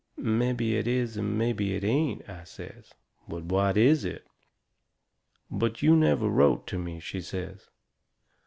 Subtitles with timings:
[0.17, 2.95] "Mebby it is and mebby it ain't," I says.
[3.27, 4.25] "But what is it?"
[5.51, 7.69] "But you never wrote to me," she says.